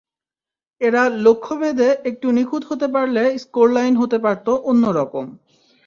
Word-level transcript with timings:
এঁরা 0.81 1.03
লক্ষ্যভেদে 1.25 1.89
একটু 2.05 2.27
নিখুঁত 2.31 2.63
হতে 2.65 2.87
পারলে 2.87 3.23
স্কোরলাইন 3.37 3.93
হতে 3.95 4.17
পারত 4.17 4.47
অন্য 4.69 4.83
রকম। 4.91 5.25